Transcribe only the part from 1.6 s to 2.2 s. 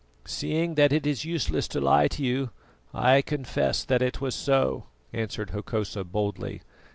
to lie